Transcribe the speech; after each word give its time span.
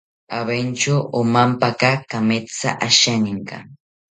Aventyo 0.39 0.95
omampaka 1.19 1.91
kametha 2.09 2.69
asheninka 2.87 3.57